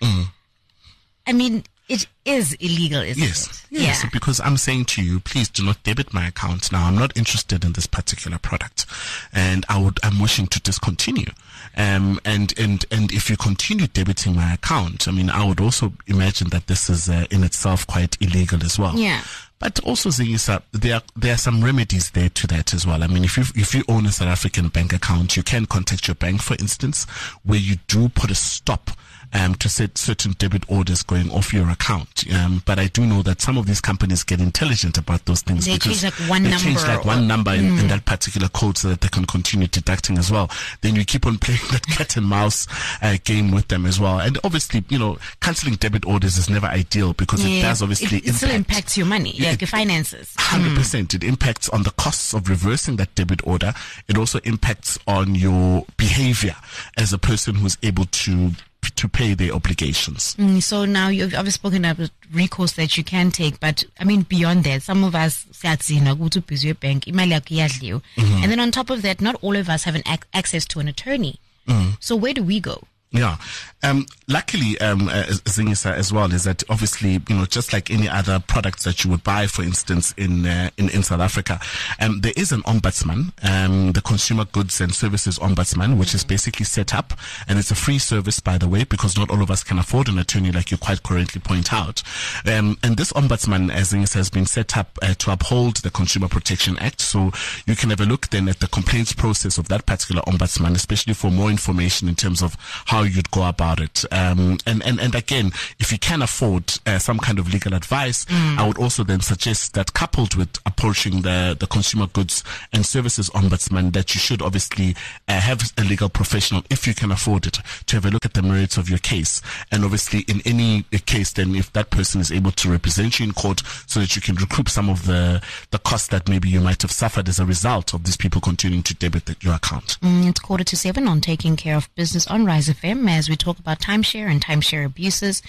I 1.28 1.32
mean, 1.32 1.64
it 1.90 2.08
is 2.26 2.54
illegal, 2.54 3.02
isn't 3.02 3.22
Yes, 3.22 3.48
it? 3.50 3.62
yes, 3.70 4.04
Yeah. 4.04 4.10
because 4.14 4.40
I'm 4.40 4.58
saying 4.58 4.86
to 4.86 5.04
you, 5.04 5.20
please 5.20 5.50
do 5.50 5.64
not 5.64 5.82
debit 5.84 6.14
my 6.14 6.28
account 6.28 6.72
now. 6.72 6.86
I'm 6.86 6.96
not 6.98 7.16
interested 7.18 7.64
in 7.66 7.74
this 7.74 7.88
particular 7.88 8.38
product, 8.38 8.86
and 9.34 9.66
I 9.68 9.78
would, 9.78 10.00
I'm 10.04 10.20
wishing 10.20 10.48
to 10.48 10.60
discontinue. 10.62 11.32
Um, 11.76 12.20
and 12.26 12.54
and 12.60 12.86
and 12.92 13.12
if 13.12 13.30
you 13.30 13.38
continue 13.38 13.88
debiting 13.88 14.36
my 14.36 14.54
account, 14.54 15.08
I 15.08 15.12
mean, 15.12 15.30
I 15.30 15.46
would 15.46 15.60
also 15.62 15.94
imagine 16.08 16.50
that 16.50 16.68
this 16.68 16.90
is 16.90 17.10
uh, 17.10 17.26
in 17.32 17.44
itself 17.44 17.86
quite 17.88 18.18
illegal 18.22 18.64
as 18.64 18.78
well. 18.80 18.98
Yeah. 18.98 19.22
But 19.60 19.80
also, 19.82 20.10
Zingisa, 20.10 20.64
there 20.72 20.96
are, 20.96 21.02
there 21.16 21.36
are 21.36 21.38
some 21.38 21.64
remedies 21.64 22.10
there 22.12 22.30
to 22.30 22.48
that 22.48 22.74
as 22.74 22.88
well. 22.88 23.04
I 23.04 23.08
mean, 23.08 23.24
if 23.24 23.38
you 23.38 23.44
if 23.56 23.76
you 23.76 23.84
own 23.88 24.06
a 24.08 24.12
South 24.12 24.28
African 24.30 24.70
bank 24.70 24.92
account, 24.92 25.38
you 25.38 25.44
can 25.44 25.66
contact 25.68 26.08
your 26.08 26.16
bank, 26.16 26.42
for 26.42 26.56
instance, 26.56 27.06
where 27.46 27.60
you 27.60 27.76
do 27.88 28.10
put 28.10 28.32
a 28.32 28.36
stop 28.36 28.90
um, 29.34 29.56
to 29.56 29.70
set 29.70 29.98
certain 29.98 30.34
debit 30.34 30.64
orders 30.70 31.04
going 31.04 31.32
off 31.32 31.54
your 31.54 31.70
account. 31.70 32.26
Um, 32.34 32.62
but 32.66 32.80
I 32.80 32.88
do 32.88 33.06
know 33.06 33.22
that 33.24 33.42
some 33.42 33.58
of 33.58 33.66
these 33.66 33.82
companies 33.82 34.24
get 34.24 34.42
intelligent 34.42 34.98
about 34.98 35.26
those 35.26 35.42
things. 35.42 35.66
They 35.66 35.76
because 35.76 36.02
change, 36.02 36.20
like, 36.20 36.30
one 36.30 36.44
they 36.44 36.58
change 36.58 36.84
like 36.84 37.06
one 37.06 37.28
number 37.28 37.52
in, 37.54 37.78
in 37.80 37.88
that 37.88 38.06
particular 38.06 38.50
code 38.50 38.78
so 38.78 38.90
that 38.90 39.02
they 39.02 39.08
can 39.08 39.26
continue 39.26 39.68
deducting 39.68 40.18
as 40.18 40.32
well. 40.32 40.50
Then 40.82 40.96
you 40.96 41.06
keep 41.06 41.26
on 41.26 41.38
playing 41.40 41.62
that 41.72 41.86
cat 41.88 42.18
and 42.18 42.28
mouse 42.28 42.68
uh, 43.02 43.18
game 43.24 43.52
with 43.52 43.68
them 43.70 43.86
as 43.86 44.00
well. 44.00 44.20
And 44.20 44.38
obviously, 44.44 44.84
you 44.90 45.00
know, 45.00 45.18
cancelling 45.40 45.76
debit 45.76 46.06
orders 46.06 46.38
is 46.38 46.50
never 46.50 46.68
ideal 46.68 47.14
because 47.14 47.46
it 47.46 47.62
does 47.62 47.82
obviously 47.82 48.18
it, 48.20 48.28
it 48.28 48.34
still 48.34 48.52
impact 48.52 48.72
impacts 48.72 48.98
your 48.98 49.06
money, 49.06 49.32
Yeah, 49.36 49.52
like 49.52 49.62
your 49.62 49.68
finances. 49.68 50.34
Hundred 50.38 50.76
percent. 50.76 51.14
It 51.14 51.24
impacts 51.24 51.70
on 51.70 51.84
the 51.84 51.92
costs 51.92 52.34
of 52.34 52.50
reversing 52.50 52.96
that 52.98 53.14
debit 53.16 53.46
order. 53.46 53.74
It 54.08 54.18
also 54.18 54.40
impacts 54.44 54.98
on 55.08 55.36
your 55.36 55.86
behavior 55.98 56.56
as 56.98 57.14
a 57.14 57.18
person 57.18 57.56
who's 57.56 57.78
able 57.84 58.06
to 58.06 58.52
to 58.82 59.08
pay 59.08 59.34
their 59.34 59.52
obligations. 59.54 60.36
Mm, 60.40 60.62
So 60.62 60.86
now 60.86 61.10
you've 61.10 61.34
obviously 61.34 61.52
spoken 61.60 61.86
about 61.86 62.10
recourse 62.34 62.74
that 62.74 62.98
you 62.98 63.04
can 63.04 63.32
take, 63.32 63.60
but 63.60 63.84
I 64.00 64.04
mean 64.04 64.24
beyond 64.24 64.64
that, 64.64 64.82
some 64.84 65.04
of 65.04 65.16
us 65.16 65.46
siyadzina 65.52 66.14
ukuthi 66.16 66.40
ubhizi 66.40 66.74
bank 66.80 67.06
imali 67.08 67.32
yakho 67.32 67.56
iyadliwa. 67.56 68.02
Mm-hmm. 68.18 68.44
and 68.44 68.52
then 68.52 68.60
on 68.60 68.72
top 68.72 68.90
of 68.90 69.02
that, 69.02 69.22
not 69.22 69.36
all 69.44 69.56
of 69.56 69.70
us 69.70 69.84
have 69.84 69.96
an 69.96 70.04
ac- 70.08 70.28
access 70.34 70.66
to 70.68 70.80
an 70.80 70.88
attorney. 70.88 71.40
Mm-hmm. 71.68 71.92
So 72.00 72.16
where 72.16 72.34
do 72.34 72.44
we 72.44 72.60
go? 72.60 72.84
Yeah. 73.12 73.38
Um, 73.84 74.06
luckily, 74.28 74.80
um, 74.80 75.10
uh, 75.10 75.24
Zingisa 75.24 75.92
as 75.92 76.14
well 76.14 76.32
is 76.32 76.44
that 76.46 76.64
obviously, 76.70 77.14
you 77.28 77.36
know, 77.36 77.46
just 77.46 77.74
like 77.74 77.90
any 77.90 78.08
other 78.08 78.40
products 78.40 78.84
that 78.86 79.04
you 79.04 79.10
would 79.10 79.24
buy, 79.24 79.48
for 79.48 79.64
instance, 79.64 80.14
in, 80.18 80.46
uh, 80.46 80.70
in, 80.78 80.88
in 80.90 81.04
South 81.04 81.20
Africa, 81.20 81.60
um, 82.00 82.22
there 82.22 82.34
is 82.38 82.52
an 82.52 82.62
ombudsman, 82.62 83.34
um, 83.44 83.92
the 83.92 84.02
Consumer 84.02 84.46
Goods 84.46 84.80
and 84.80 84.94
Services 84.94 85.40
Ombudsman, 85.40 85.98
which 85.98 86.14
is 86.14 86.24
basically 86.24 86.64
set 86.64 86.94
up 86.94 87.14
and 87.48 87.60
it's 87.60 87.72
a 87.72 87.76
free 87.76 88.00
service, 88.00 88.40
by 88.40 88.58
the 88.58 88.70
way, 88.70 88.84
because 88.84 89.18
not 89.18 89.30
all 89.30 89.42
of 89.42 89.52
us 89.52 89.64
can 89.64 89.80
afford 89.80 90.08
an 90.08 90.20
attorney 90.20 90.52
like 90.52 90.72
you 90.72 90.78
quite 90.78 91.04
correctly 91.04 91.42
point 91.42 91.74
out. 91.74 92.04
Um, 92.46 92.78
and 92.84 92.98
this 92.98 93.12
ombudsman, 93.14 93.74
as 93.74 93.92
Zingisa 93.92 94.14
has 94.14 94.30
been 94.30 94.46
set 94.46 94.78
up 94.78 94.98
uh, 95.02 95.16
to 95.16 95.32
uphold 95.32 95.78
the 95.78 95.92
Consumer 95.92 96.28
Protection 96.28 96.78
Act. 96.78 97.02
So 97.02 97.32
you 97.66 97.76
can 97.76 97.90
have 97.90 98.00
a 98.00 98.06
look 98.06 98.30
then 98.30 98.48
at 98.48 98.60
the 98.60 98.68
complaints 98.68 99.12
process 99.12 99.58
of 99.58 99.68
that 99.70 99.86
particular 99.86 100.22
ombudsman, 100.22 100.76
especially 100.76 101.14
for 101.14 101.32
more 101.32 101.50
information 101.50 102.08
in 102.08 102.16
terms 102.16 102.42
of 102.42 102.56
how 102.86 103.01
you'd 103.04 103.32
go 103.32 103.48
about 103.48 103.80
it. 103.80 104.04
Um, 104.12 104.58
and, 104.66 104.84
and, 104.84 105.00
and 105.00 105.16
again, 105.16 105.52
if 105.80 105.92
you 105.92 105.98
can 105.98 106.22
afford 106.22 106.80
uh, 106.86 107.00
some 107.00 107.20
kind 107.20 107.40
of 107.40 107.52
legal 107.52 107.74
advice, 107.74 108.26
mm. 108.26 108.58
I 108.58 108.68
would 108.68 108.78
also 108.78 109.04
then 109.04 109.22
suggest 109.22 109.74
that 109.74 109.94
coupled 109.94 110.36
with 110.36 110.60
approaching 110.66 111.22
the, 111.22 111.56
the 111.60 111.68
consumer 111.68 112.08
goods 112.08 112.44
and 112.74 112.86
services 112.86 113.30
ombudsman, 113.32 113.94
that 113.94 114.14
you 114.14 114.20
should 114.20 114.42
obviously 114.42 114.96
uh, 115.28 115.40
have 115.40 115.72
a 115.78 115.84
legal 115.84 116.10
professional, 116.10 116.64
if 116.70 116.88
you 116.88 116.94
can 116.94 117.12
afford 117.12 117.46
it, 117.46 117.60
to 117.88 117.96
have 117.96 118.06
a 118.06 118.10
look 118.10 118.26
at 118.26 118.34
the 118.34 118.42
merits 118.42 118.78
of 118.78 118.90
your 118.90 119.00
case. 119.00 119.42
And 119.72 119.84
obviously, 119.84 120.22
in 120.22 120.42
any 120.46 120.84
case, 121.06 121.34
then 121.34 121.56
if 121.56 121.72
that 121.74 121.90
person 121.90 122.22
is 122.22 122.32
able 122.32 122.52
to 122.52 122.70
represent 122.70 123.20
you 123.20 123.26
in 123.26 123.34
court 123.34 123.62
so 123.88 124.00
that 124.00 124.16
you 124.16 124.22
can 124.22 124.36
recoup 124.36 124.70
some 124.70 124.90
of 124.90 125.06
the, 125.06 125.42
the 125.72 125.80
costs 125.80 126.08
that 126.10 126.28
maybe 126.28 126.50
you 126.50 126.62
might 126.62 126.82
have 126.82 126.92
suffered 126.92 127.28
as 127.30 127.40
a 127.40 127.46
result 127.46 127.94
of 127.94 128.04
these 128.04 128.18
people 128.18 128.42
continuing 128.42 128.84
to 128.84 128.96
debit 128.96 129.44
your 129.44 129.56
account. 129.56 129.98
Mm, 130.02 130.30
it's 130.30 130.40
quarter 130.40 130.64
to 130.64 130.78
seven 130.78 131.08
on 131.08 131.22
taking 131.22 131.56
care 131.56 131.76
of 131.76 131.94
business 131.96 132.28
on 132.28 132.46
Rise 132.46 132.68
FM 132.68 132.91
as 132.92 133.30
we 133.30 133.36
talk 133.36 133.60
about 133.60 133.80
timeshare 133.80 134.30
and 134.30 134.44
timeshare 134.44 134.86
abuses. 134.86 135.42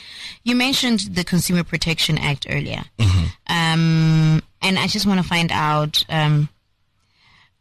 You 0.42 0.56
mentioned 0.56 1.00
the 1.00 1.24
Consumer 1.24 1.64
Protection 1.64 2.18
Act 2.18 2.46
earlier. 2.48 2.84
Mm-hmm. 2.98 3.24
Um, 3.48 4.42
and 4.60 4.78
I 4.78 4.86
just 4.86 5.06
want 5.06 5.20
to 5.20 5.28
find 5.28 5.50
out 5.52 6.04
um, 6.08 6.48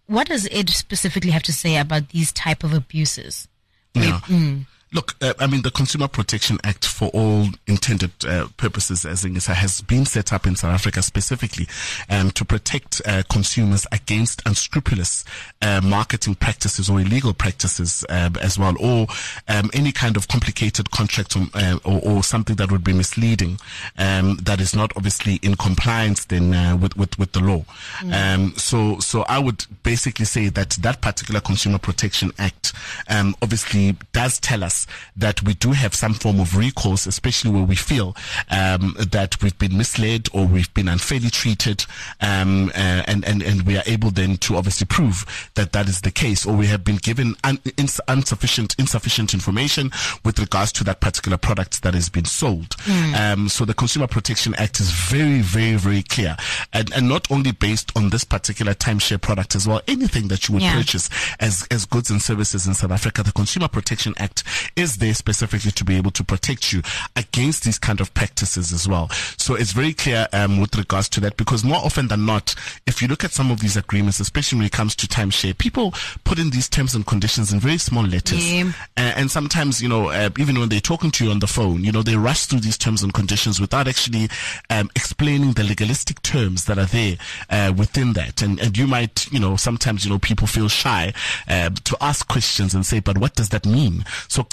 what 0.08 0.28
does 0.28 0.46
it 0.48 0.70
specifically 0.70 1.32
have 1.32 1.44
to 1.44 1.54
say 1.54 1.78
about 1.78 2.10
these 2.10 2.32
type 2.32 2.64
of 2.64 2.74
abuses? 2.74 3.48
Yeah. 3.94 4.20
Mm. 4.26 4.66
Look, 4.94 5.16
uh, 5.22 5.34
I 5.40 5.48
mean, 5.48 5.62
the 5.62 5.72
Consumer 5.72 6.10
Protection 6.10 6.58
Act, 6.66 6.86
for 6.86 7.08
all 7.14 7.48
intended 7.66 8.12
uh, 8.28 8.48
purposes, 8.58 9.06
as 9.06 9.24
Ingisa, 9.24 9.54
has 9.54 9.80
been 9.80 10.06
set 10.06 10.34
up 10.34 10.46
in 10.46 10.58
South 10.58 10.74
Africa 10.74 11.02
specifically 11.02 11.66
um, 12.10 12.32
to 12.32 12.44
protect 12.44 13.02
uh, 13.06 13.24
consumers 13.30 13.88
against 13.94 14.42
unscrupulous 14.46 15.24
uh, 15.62 15.80
marketing 15.82 16.36
practices 16.36 16.90
or 16.90 17.00
illegal 17.00 17.34
practices 17.34 18.04
um, 18.10 18.36
as 18.42 18.60
well, 18.60 18.76
or 18.82 19.08
um, 19.48 19.70
any 19.74 19.94
kind 19.94 20.18
of 20.18 20.28
complicated 20.28 20.92
contract 20.92 21.38
or, 21.38 21.44
uh, 21.54 21.80
or, 21.86 22.02
or, 22.04 22.22
something 22.22 22.58
that 22.58 22.70
would 22.70 22.84
be 22.84 22.94
misleading 22.94 23.58
um, 23.98 24.38
that 24.44 24.60
is 24.62 24.76
not 24.76 24.92
obviously 24.98 25.36
in 25.42 25.56
compliance 25.56 26.26
then 26.26 26.54
uh, 26.54 26.76
with, 26.76 26.96
with, 26.98 27.18
with 27.18 27.32
the 27.32 27.40
law. 27.40 27.64
Mm. 28.02 28.60
so, 28.60 29.00
so 29.00 29.22
I 29.24 29.40
would 29.40 29.66
basically 29.84 30.26
say 30.26 30.50
that 30.50 30.72
that 30.82 31.02
particular 31.02 31.40
Consumer 31.40 31.78
Protection 31.78 32.32
Act 32.38 32.74
um, 33.10 33.36
obviously 33.42 33.96
does 34.12 34.40
tell 34.40 34.64
us 34.66 34.81
that 35.16 35.44
we 35.44 35.54
do 35.54 35.72
have 35.72 35.96
some 35.96 36.14
form 36.14 36.40
of 36.40 36.56
recourse, 36.56 37.06
especially 37.06 37.52
where 37.52 37.64
we 37.64 37.76
feel 37.76 38.16
um, 38.50 38.96
that 39.00 39.42
we've 39.42 39.58
been 39.58 39.78
misled 39.78 40.28
or 40.34 40.46
we've 40.46 40.74
been 40.74 40.88
unfairly 40.88 41.30
treated, 41.30 41.86
um, 42.22 42.70
uh, 42.70 43.04
and 43.08 43.26
and 43.26 43.42
and 43.42 43.64
we 43.64 43.78
are 43.78 43.84
able 43.86 44.12
then 44.12 44.38
to 44.38 44.56
obviously 44.56 44.86
prove 44.86 45.52
that 45.56 45.72
that 45.74 45.88
is 45.88 46.02
the 46.02 46.12
case, 46.12 46.46
or 46.46 46.56
we 46.56 46.68
have 46.68 46.84
been 46.84 46.98
given 46.98 47.36
un- 47.44 47.60
ins- 47.78 48.02
insufficient 48.08 48.76
insufficient 48.78 49.34
information 49.34 49.92
with 50.24 50.40
regards 50.40 50.72
to 50.72 50.84
that 50.84 51.00
particular 51.00 51.38
product 51.38 51.82
that 51.84 51.94
has 51.94 52.10
been 52.10 52.26
sold. 52.26 52.70
Mm. 52.86 53.34
Um, 53.34 53.50
so 53.50 53.66
the 53.66 53.74
Consumer 53.74 54.08
Protection 54.08 54.56
Act 54.56 54.80
is 54.80 54.92
very 54.92 55.42
very 55.42 55.76
very 55.76 56.04
clear, 56.04 56.36
and 56.74 56.92
and 56.94 57.08
not 57.08 57.30
only 57.32 57.52
based 57.52 57.92
on 57.96 58.10
this 58.10 58.24
particular 58.24 58.74
timeshare 58.74 59.22
product 59.22 59.56
as 59.56 59.68
well. 59.68 59.82
Anything 59.88 60.28
that 60.30 60.48
you 60.48 60.54
would 60.54 60.64
yeah. 60.64 60.74
purchase 60.74 61.10
as 61.40 61.68
as 61.72 61.86
goods 61.86 62.10
and 62.10 62.22
services 62.22 62.68
in 62.68 62.74
South 62.74 62.92
Africa, 62.92 63.24
the 63.24 63.32
Consumer 63.32 63.68
Protection 63.68 64.14
Act 64.18 64.44
is 64.76 64.98
there 64.98 65.14
specifically 65.14 65.72
to 65.72 65.84
be 65.84 65.98
able 65.98 66.12
to 66.12 66.24
protect 66.24 66.72
you 66.74 66.82
against 67.16 67.64
these 67.64 67.80
kind 67.80 68.02
of 68.02 68.14
practices 68.14 68.72
as 68.72 68.88
well. 68.88 69.10
So 69.38 69.56
it's 69.56 69.72
very 69.72 69.94
clear 69.94 70.28
um, 70.34 70.60
with 70.60 70.76
regards 70.76 71.10
to 71.10 71.20
that 71.22 71.38
because 71.38 71.64
more 71.64 71.78
often 71.78 72.08
than 72.08 72.26
not, 72.26 72.56
if 72.88 73.02
you 73.02 73.08
look 73.08 73.24
at 73.24 73.32
some 73.32 73.52
of 73.52 73.60
these 73.60 73.78
agreements, 73.78 74.20
especially 74.20 74.58
when 74.58 74.66
it 74.66 74.72
comes 74.72 74.96
to 74.98 75.08
timeshare, 75.08 75.58
people 75.58 75.94
put 76.24 76.40
in 76.40 76.50
these 76.50 76.70
terms 76.70 76.96
and 76.96 77.06
conditions 77.06 77.52
in 77.52 77.60
very 77.60 77.78
small 77.78 78.04
letters. 78.04 78.52
Yeah. 78.52 78.72
Uh, 78.98 79.14
and 79.16 79.32
sometimes, 79.32 79.82
you 79.82 79.90
know, 79.90 80.10
uh, 80.10 80.30
even 80.38 80.60
when 80.60 80.70
they're 80.70 80.80
talking 80.80 81.12
to 81.12 81.26
you 81.26 81.32
on 81.32 81.40
the 81.40 81.48
phone, 81.48 81.84
you 81.84 81.92
know, 81.92 82.02
they 82.04 82.16
rush 82.16 82.46
through 82.46 82.60
these 82.62 82.78
terms 82.78 83.04
and 83.04 83.14
conditions 83.14 83.60
without 83.60 83.88
actually 83.88 84.30
um, 84.70 84.90
explaining 84.96 85.54
the 85.54 85.64
legalistic 85.64 86.22
terms 86.22 86.66
that 86.66 86.78
are 86.78 86.86
there 86.86 87.18
uh, 87.50 87.74
within 87.76 88.14
that. 88.14 88.42
And, 88.42 88.60
and 88.60 88.78
you 88.78 88.88
might, 88.88 89.32
you 89.32 89.40
know, 89.40 89.56
sometimes, 89.56 90.06
you 90.06 90.12
know, 90.12 90.20
people 90.20 90.48
feel 90.48 90.68
shy 90.70 91.14
uh, 91.48 91.70
to 91.70 91.98
ask 92.02 92.28
questions 92.28 92.74
and 92.74 92.86
say, 92.86 93.00
but 93.00 93.18
what 93.18 93.36
does 93.36 93.50
that 93.50 93.66
mean? 93.66 94.06
So 94.28 94.44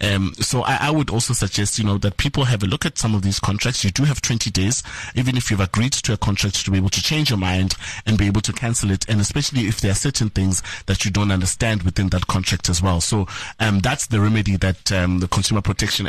um 0.00 0.34
so 0.34 0.62
I, 0.62 0.78
I 0.82 0.90
would 0.90 1.10
also 1.10 1.32
suggest 1.32 1.78
you 1.78 1.84
know 1.84 1.98
that 1.98 2.16
people 2.16 2.44
have 2.44 2.62
a 2.62 2.66
look 2.66 2.84
at 2.86 2.98
some 2.98 3.14
of 3.14 3.22
these 3.22 3.40
contracts. 3.40 3.84
You 3.84 3.90
do 3.90 4.04
have 4.04 4.20
20 4.20 4.50
days 4.50 4.82
even 5.14 5.36
if 5.36 5.50
you've 5.50 5.60
agreed 5.60 5.92
to 5.92 6.12
a 6.12 6.16
contract 6.16 6.64
to 6.64 6.70
be 6.70 6.78
able 6.78 6.90
to 6.90 7.02
change 7.02 7.30
your 7.30 7.38
mind 7.38 7.74
and 8.06 8.18
be 8.18 8.26
able 8.26 8.40
to 8.42 8.52
cancel 8.52 8.90
it 8.90 9.08
and 9.08 9.20
especially 9.20 9.62
if 9.62 9.80
there 9.80 9.92
are 9.92 9.96
certain 9.96 10.30
things 10.30 10.62
that 10.86 11.04
you 11.04 11.10
don't 11.10 11.30
understand 11.30 11.82
within 11.82 12.08
that 12.08 12.26
contract 12.26 12.68
as 12.68 12.82
well. 12.82 13.00
So 13.00 13.26
um 13.60 13.80
that's 13.80 14.06
the 14.06 14.20
remedy 14.20 14.56
that 14.56 14.92
um, 14.92 15.20
the 15.20 15.28
consumer 15.28 15.62
protection 15.62 16.06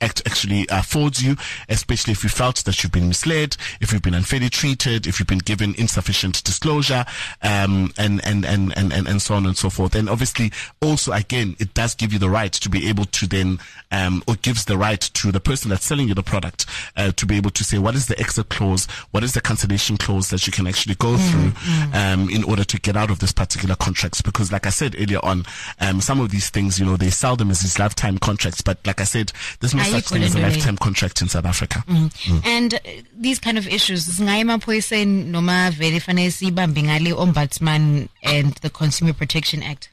act 0.00 0.22
actually 0.26 0.66
affords 0.70 1.22
you 1.22 1.36
especially 1.68 2.12
if 2.12 2.22
you 2.22 2.30
felt 2.30 2.64
that 2.64 2.82
you've 2.82 2.92
been 2.92 3.08
misled 3.08 3.56
if 3.80 3.92
you've 3.92 4.02
been 4.02 4.14
unfairly 4.14 4.48
treated 4.48 5.06
if 5.06 5.18
you've 5.18 5.26
been 5.26 5.38
given 5.38 5.74
insufficient 5.76 6.42
disclosure 6.44 7.04
um 7.42 7.92
and 7.98 8.24
and 8.24 8.44
and 8.44 8.72
and 8.76 8.92
and, 8.92 9.08
and 9.08 9.22
so 9.22 9.34
on 9.34 9.46
and 9.46 9.56
so 9.56 9.70
forth. 9.70 9.94
And 9.94 10.08
obviously 10.08 10.52
also 10.88 11.12
again, 11.12 11.56
it 11.58 11.74
does 11.74 11.94
give 11.94 12.12
you 12.12 12.18
the 12.18 12.30
right 12.30 12.52
to 12.52 12.68
be 12.68 12.88
able 12.88 13.04
to 13.04 13.26
then, 13.26 13.58
um, 13.92 14.22
or 14.26 14.34
gives 14.36 14.64
the 14.64 14.76
right 14.76 15.00
to 15.00 15.30
the 15.30 15.40
person 15.40 15.70
that's 15.70 15.84
selling 15.84 16.08
you 16.08 16.14
the 16.14 16.22
product 16.22 16.66
uh, 16.96 17.12
to 17.12 17.26
be 17.26 17.36
able 17.36 17.50
to 17.50 17.64
say 17.64 17.78
what 17.78 17.94
is 17.94 18.06
the 18.06 18.18
exit 18.18 18.48
clause, 18.48 18.86
what 19.10 19.22
is 19.22 19.32
the 19.34 19.40
cancellation 19.40 19.96
clause 19.96 20.30
that 20.30 20.46
you 20.46 20.52
can 20.52 20.66
actually 20.66 20.94
go 20.96 21.16
mm, 21.16 21.30
through 21.30 21.50
mm. 21.50 21.94
Um, 21.94 22.30
in 22.30 22.44
order 22.44 22.64
to 22.64 22.78
get 22.80 22.96
out 22.96 23.10
of 23.10 23.18
this 23.18 23.32
particular 23.32 23.74
contract. 23.76 24.22
Because, 24.24 24.52
like 24.52 24.66
I 24.66 24.70
said 24.70 24.94
earlier 24.98 25.20
on, 25.22 25.44
um, 25.80 26.00
some 26.00 26.20
of 26.20 26.30
these 26.30 26.50
things, 26.50 26.78
you 26.78 26.86
know, 26.86 26.96
they 26.96 27.10
sell 27.10 27.36
them 27.36 27.50
as 27.50 27.60
these 27.60 27.78
lifetime 27.78 28.18
contracts. 28.18 28.62
But 28.62 28.78
like 28.86 29.00
I 29.00 29.04
said, 29.04 29.32
there's 29.60 29.74
no 29.74 29.82
such 29.82 30.08
thing 30.08 30.22
as 30.22 30.34
a 30.34 30.40
lifetime 30.40 30.76
contract 30.76 31.22
in 31.22 31.28
South 31.28 31.44
Africa. 31.44 31.84
Mm. 31.86 32.08
Mm. 32.08 32.46
And 32.46 32.74
uh, 32.74 32.78
these 33.16 33.38
kind 33.38 33.58
of 33.58 33.66
issues, 33.68 34.20
noma 34.20 35.70
ombudsman 37.18 38.08
and 38.22 38.54
the 38.54 38.70
Consumer 38.70 39.12
Protection 39.12 39.62
Act. 39.62 39.90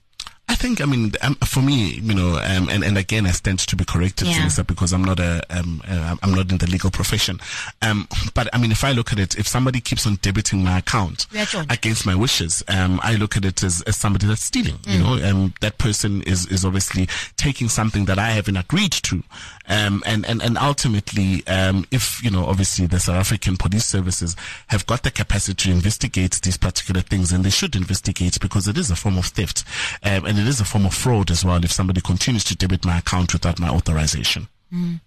I 0.48 0.56
think, 0.56 0.80
I 0.80 0.86
mean, 0.86 1.12
um, 1.22 1.36
for 1.36 1.62
me, 1.62 1.94
you 1.94 2.14
know, 2.14 2.38
um, 2.38 2.70
and, 2.70 2.84
and 2.84 2.98
again, 2.98 3.26
I 3.26 3.32
stand 3.32 3.60
to 3.60 3.76
be 3.76 3.84
corrected, 3.84 4.28
yeah. 4.28 4.48
because 4.68 4.94
I'm 4.94 5.04
not 5.04 5.20
a, 5.20 5.42
um, 5.50 5.82
uh, 5.88 6.16
I'm 6.22 6.34
not 6.34 6.52
in 6.52 6.60
the 6.60 6.68
legal 6.68 6.92
profession. 6.92 7.40
Um, 7.82 8.08
but 8.34 8.48
I 8.54 8.60
mean, 8.60 8.72
if 8.72 8.84
I 8.84 8.92
look 8.92 9.12
at 9.12 9.20
it, 9.20 9.38
if 9.38 9.48
somebody 9.48 9.82
keeps 9.82 10.06
on 10.06 10.18
debiting 10.18 10.64
my 10.64 10.78
account 10.78 11.26
against 11.70 12.06
my 12.06 12.16
wishes, 12.16 12.64
um, 12.68 13.00
I 13.04 13.16
look 13.16 13.36
at 13.36 13.44
it 13.44 13.64
as, 13.64 13.82
as 13.84 13.98
somebody 13.98 14.28
that's 14.28 14.44
stealing, 14.44 14.76
mm. 14.76 14.94
you 14.94 15.00
know, 15.00 15.30
um, 15.30 15.54
that 15.62 15.78
person 15.80 16.22
is, 16.24 16.46
is 16.48 16.64
obviously 16.64 17.08
taking 17.38 17.68
something 17.68 18.06
that 18.06 18.20
I 18.20 18.30
haven't 18.30 18.58
agreed 18.58 18.92
to. 18.94 19.24
Um, 19.68 20.04
and, 20.06 20.28
and, 20.28 20.44
and 20.44 20.60
ultimately, 20.60 21.46
um, 21.48 21.86
if, 21.90 22.24
you 22.24 22.30
know, 22.30 22.46
obviously 22.46 22.86
the 22.86 23.00
South 23.00 23.16
African 23.16 23.58
police 23.58 23.86
services 23.86 24.36
have 24.68 24.86
got 24.86 25.02
the 25.02 25.10
capacity 25.10 25.56
to 25.56 25.72
investigate 25.72 26.40
these 26.44 26.58
particular 26.58 27.02
things 27.02 27.32
and 27.32 27.44
they 27.44 27.50
should 27.50 27.76
investigate 27.76 28.40
because 28.40 28.68
it 28.68 28.78
is 28.78 28.92
a 28.92 28.96
form 28.96 29.18
of 29.18 29.26
theft. 29.26 29.64
Um, 30.04 30.26
and 30.36 30.46
it 30.46 30.50
is 30.50 30.60
a 30.60 30.66
form 30.66 30.86
of 30.86 30.94
fraud 30.94 31.32
as 31.32 31.46
well 31.46 31.64
if 31.64 31.72
somebody 31.72 32.02
continues 32.02 32.44
to 32.44 32.58
debit 32.58 32.84
my 32.84 32.98
account 32.98 33.32
without 33.32 33.58
my 33.58 33.70
authorization. 33.70 34.50
Mm. 34.74 35.00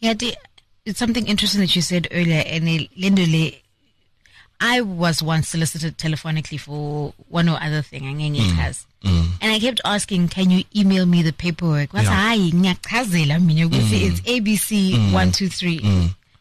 Yeah, 0.00 0.14
the, 0.14 0.34
it's 0.84 0.98
something 0.98 1.28
interesting 1.28 1.60
that 1.60 1.76
you 1.76 1.82
said 1.82 2.08
earlier, 2.10 2.42
and 2.44 2.64
Lindole, 2.66 3.60
I 4.60 4.80
was 4.80 5.22
once 5.22 5.48
solicited 5.48 5.96
telephonically 5.96 6.58
for 6.58 7.14
one 7.28 7.48
or 7.48 7.56
other 7.62 7.82
thing, 7.82 8.02
mm. 8.02 8.56
Mm. 9.04 9.26
and 9.40 9.52
I 9.52 9.60
kept 9.60 9.80
asking, 9.84 10.28
"Can 10.28 10.50
you 10.50 10.64
email 10.74 11.06
me 11.06 11.22
the 11.22 11.32
paperwork?" 11.32 11.92
What's 11.92 12.06
yeah. 12.06 12.34
mm. 14.02 14.10
it's 14.10 14.20
ABC 14.22 14.94
mm. 14.94 15.12
one 15.12 15.30
two 15.30 15.48
three. 15.48 15.78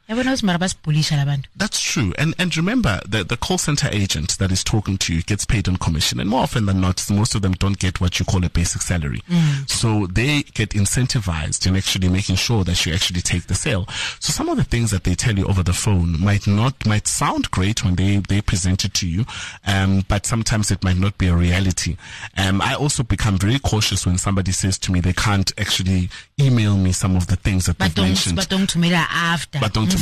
Yabona 0.10 0.32
ukuthi 0.32 0.46
mara 0.46 0.60
basibhulisha 0.60 1.16
labantu 1.16 1.50
That's 1.56 1.80
true. 1.82 2.14
And 2.18 2.36
and 2.38 2.56
remember 2.58 3.00
the 3.08 3.24
the 3.24 3.38
call 3.38 3.58
center 3.58 3.90
agent 3.92 4.38
that 4.38 4.52
is 4.52 4.64
talking 4.64 4.98
to 4.98 5.14
you 5.14 5.22
gets 5.22 5.46
paid 5.46 5.68
on 5.68 5.78
commission. 5.78 6.20
And 6.20 6.30
more 6.30 6.44
often 6.44 6.66
than 6.66 6.82
not, 6.82 7.10
most 7.10 7.36
of 7.36 7.42
them 7.42 7.54
don't 7.54 7.80
get 7.80 8.02
what 8.02 8.20
you 8.20 8.26
call 8.26 8.44
a 8.44 8.50
basic 8.50 8.82
salary. 8.82 9.22
So 9.68 10.08
they 10.08 10.44
get 10.54 10.72
incentivized 10.72 11.66
in 11.68 11.76
actually 11.76 12.10
making 12.10 12.36
sure 12.36 12.64
that 12.64 12.86
you 12.86 12.94
actually 12.94 13.22
take 13.22 13.48
the 13.48 13.56
sale. 13.56 13.86
So 14.20 14.32
some 14.34 14.50
of 14.50 14.58
the 14.58 14.64
things 14.64 14.92
that 14.92 15.04
they 15.04 15.16
tell 15.16 15.38
you 15.38 15.46
over 15.46 15.64
the 15.64 15.74
phone 15.74 16.20
might 16.20 16.48
not 16.48 16.86
might 16.86 17.08
sound 17.08 17.50
great 17.52 17.84
when 17.84 17.96
they, 17.96 18.18
they 18.18 18.42
present 18.42 18.84
it 18.86 18.94
to 18.96 19.08
you, 19.08 19.26
um, 19.66 20.04
but 20.08 20.26
sometimes 20.26 20.72
it 20.72 20.84
might 20.84 20.98
not 20.98 21.18
be 21.18 21.28
a 21.28 21.36
reality. 21.36 21.96
Um, 22.38 22.62
I 22.62 22.74
also 22.76 23.04
become 23.04 23.38
very 23.38 23.60
cautious 23.60 24.06
when 24.06 24.18
somebody 24.18 24.52
says 24.52 24.78
to 24.80 24.92
me 24.92 25.00
they 25.00 25.14
can't 25.14 25.52
actually 25.58 26.10
email 26.40 26.78
me 26.78 26.92
some 26.92 27.16
of 27.16 27.28
the 27.28 27.36
things 27.36 27.66
that 27.68 27.78
they've 27.80 27.94
badong 27.94 28.08
mentioned 28.08 28.38
badongithumela 28.40 29.06
after 29.10 29.60
but 29.60 29.74
don't 29.74 29.93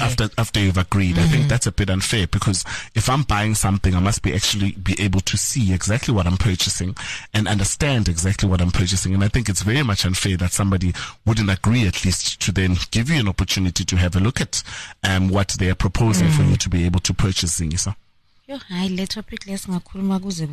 after 0.00 0.28
after 0.38 0.60
you've 0.60 0.78
agreed. 0.78 1.18
I 1.18 1.26
think 1.26 1.48
that's 1.48 1.66
a 1.66 1.72
bit 1.72 1.90
unfair 1.90 2.26
because 2.26 2.64
if 2.94 3.08
I'm 3.08 3.22
buying 3.22 3.54
something, 3.54 3.94
I 3.94 4.00
must 4.00 4.22
be 4.22 4.34
actually 4.34 4.72
be 4.72 4.94
able 4.98 5.20
to 5.20 5.36
see 5.36 5.72
exactly 5.72 6.14
what 6.14 6.26
I'm 6.26 6.36
purchasing 6.36 6.96
and 7.32 7.48
understand 7.48 8.08
exactly 8.08 8.48
what 8.48 8.60
I'm 8.60 8.70
purchasing. 8.70 9.14
And 9.14 9.24
I 9.24 9.28
think 9.28 9.48
it's 9.48 9.62
very 9.62 9.82
much 9.82 10.04
unfair 10.04 10.36
that 10.38 10.52
somebody 10.52 10.92
wouldn't 11.26 11.50
agree 11.50 11.86
at 11.86 12.04
least 12.04 12.40
to 12.42 12.52
then 12.52 12.76
give 12.90 13.10
you 13.10 13.20
an 13.20 13.28
opportunity 13.28 13.84
to 13.84 13.96
have 13.96 14.16
a 14.16 14.20
look 14.20 14.40
at 14.40 14.62
um, 15.02 15.28
what 15.28 15.48
they 15.58 15.70
are 15.70 15.74
proposing 15.74 16.28
for 16.30 16.42
you 16.42 16.56
to 16.56 16.68
be 16.68 16.84
able 16.84 17.00
to 17.00 17.14
purchase 17.14 17.60
Zingisa. 17.60 17.94
hayi 18.68 18.88
le 18.96 19.06
topic 19.06 19.46
lesingakhuluma 19.46 20.18
kuze 20.18 20.46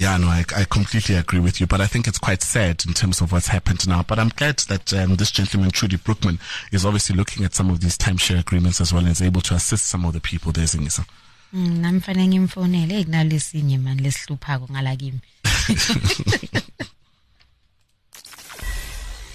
Yeah, 0.00 0.16
no, 0.16 0.28
I, 0.28 0.46
I 0.56 0.64
completely 0.64 1.14
agree 1.14 1.40
with 1.40 1.60
you, 1.60 1.66
but 1.66 1.82
I 1.82 1.86
think 1.86 2.08
it's 2.08 2.18
quite 2.18 2.40
sad 2.42 2.86
in 2.88 2.94
terms 2.94 3.20
of 3.20 3.32
what's 3.32 3.48
happened 3.48 3.86
now. 3.86 4.02
But 4.02 4.18
I'm 4.18 4.30
glad 4.30 4.56
that 4.60 4.94
um, 4.94 5.16
this 5.16 5.30
gentleman, 5.30 5.70
Trudie 5.70 5.98
Broekmann, 5.98 6.40
is 6.72 6.86
obviously 6.86 7.14
looking 7.14 7.44
at 7.44 7.52
some 7.54 7.68
of 7.68 7.82
these 7.82 7.98
timeshare 7.98 8.40
agreements 8.40 8.80
as 8.80 8.94
well 8.94 9.02
and 9.02 9.10
is 9.10 9.20
able 9.20 9.42
to 9.42 9.52
assist 9.52 9.88
some 9.88 10.06
of 10.06 10.14
the 10.14 10.20
people 10.20 10.52
there, 10.52 10.64
Zingisa. 10.64 11.04
Mm, 11.52 11.80
nami 11.80 12.00
fanele 12.00 12.28
ngimfonele 12.28 12.94
eyi 12.94 13.04
kunalesinye 13.04 13.78
mani 13.78 14.02
lesihluphako 14.02 14.68
ngala 14.72 14.96
kimi 14.96 15.20